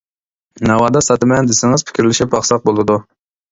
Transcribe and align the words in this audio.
ناۋادا 0.69 1.01
ساتىمەن 1.09 1.51
دېسىڭىز 1.53 1.85
پىكىرلىشىپ 1.91 2.35
باقساق 2.35 2.67
بولىدۇ. 2.73 3.01